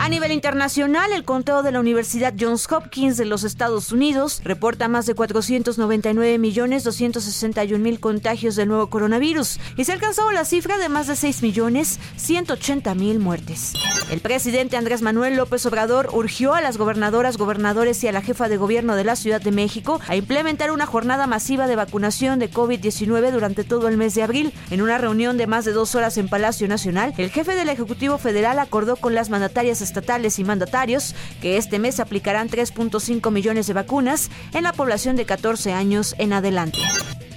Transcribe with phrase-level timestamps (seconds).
[0.00, 4.86] A nivel internacional, el conteo de la Universidad Johns Hopkins de los Estados Unidos reporta
[4.86, 10.44] más de 499 millones 261 mil contagios del nuevo coronavirus y se ha alcanzado la
[10.44, 13.72] cifra de más de 6 millones 180 mil muertes.
[14.08, 18.48] El presidente Andrés Manuel López Obrador urgió a las gobernadoras, gobernadores y a la jefa
[18.48, 22.50] de gobierno de la Ciudad de México a implementar una jornada masiva de vacunación de
[22.50, 24.52] COVID-19 durante todo el mes de abril.
[24.70, 28.16] En una reunión de más de dos horas en Palacio Nacional, el jefe del Ejecutivo
[28.16, 33.72] Federal acordó con las mandatarias estatales y mandatarios que este mes aplicarán 3.5 millones de
[33.72, 36.78] vacunas en la población de 14 años en adelante.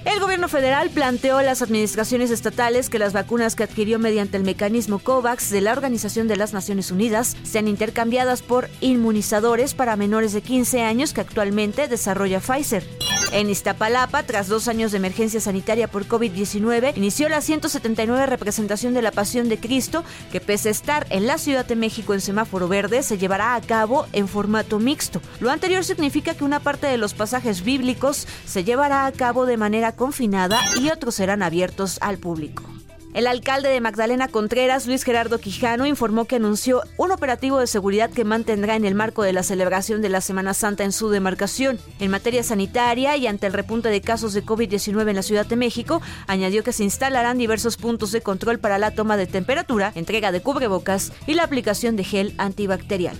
[0.04, 4.42] El gobierno federal planteó a las administraciones estatales que las vacunas que adquirió mediante el
[4.42, 10.32] mecanismo COVAX de la Organización de las Naciones Unidas sean intercambiadas por inmunizadores para menores
[10.32, 12.84] de 15 años que actualmente desarrolla Pfizer.
[13.32, 19.00] En Iztapalapa, tras dos años de emergencia sanitaria por COVID-19, inició la 179 representación de
[19.00, 22.68] la Pasión de Cristo, que pese a estar en la Ciudad de México en semáforo
[22.68, 25.22] verde, se llevará a cabo en formato mixto.
[25.40, 29.56] Lo anterior significa que una parte de los pasajes bíblicos se llevará a cabo de
[29.56, 32.71] manera confinada y otros serán abiertos al público.
[33.14, 38.08] El alcalde de Magdalena Contreras, Luis Gerardo Quijano, informó que anunció un operativo de seguridad
[38.08, 41.78] que mantendrá en el marco de la celebración de la Semana Santa en su demarcación.
[42.00, 45.56] En materia sanitaria y ante el repunte de casos de COVID-19 en la Ciudad de
[45.56, 50.32] México, añadió que se instalarán diversos puntos de control para la toma de temperatura, entrega
[50.32, 53.18] de cubrebocas y la aplicación de gel antibacterial.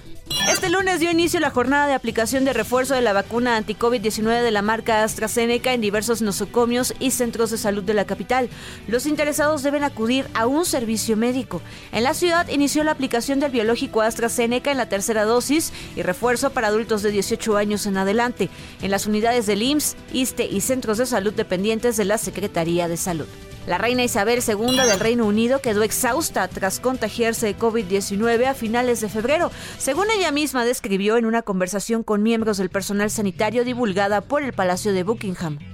[0.50, 4.50] Este lunes dio inicio la jornada de aplicación de refuerzo de la vacuna anti-COVID-19 de
[4.50, 8.50] la marca AstraZeneca en diversos nosocomios y centros de salud de la capital.
[8.88, 11.62] Los interesados deben acudir a un servicio médico.
[11.92, 16.50] En la ciudad inició la aplicación del biológico AstraZeneca en la tercera dosis y refuerzo
[16.50, 18.50] para adultos de 18 años en adelante,
[18.82, 22.96] en las unidades del IMSS, ISTE y centros de salud dependientes de la Secretaría de
[22.96, 23.28] Salud.
[23.66, 29.00] La reina Isabel II del Reino Unido quedó exhausta tras contagiarse de COVID-19 a finales
[29.00, 34.20] de febrero, según ella misma describió en una conversación con miembros del personal sanitario divulgada
[34.20, 35.71] por el Palacio de Buckingham.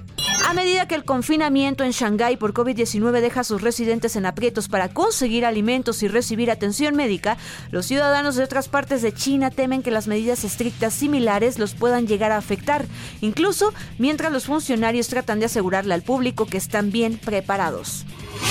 [0.49, 4.67] A medida que el confinamiento en Shanghái por COVID-19 deja a sus residentes en aprietos
[4.67, 7.37] para conseguir alimentos y recibir atención médica,
[7.69, 12.07] los ciudadanos de otras partes de China temen que las medidas estrictas similares los puedan
[12.07, 12.87] llegar a afectar,
[13.21, 18.07] incluso mientras los funcionarios tratan de asegurarle al público que están bien preparados.